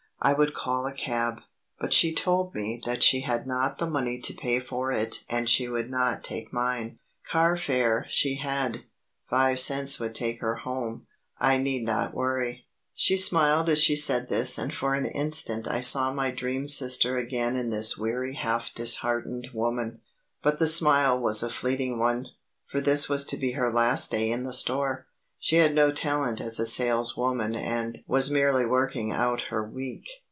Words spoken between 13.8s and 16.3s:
she said this and for an instant I saw my